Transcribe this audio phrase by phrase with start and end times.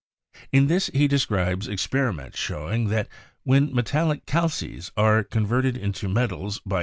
[0.51, 3.07] In this he described epxeriments showing that
[3.43, 6.79] when metallic "calces" are converted into metals by heat Fig.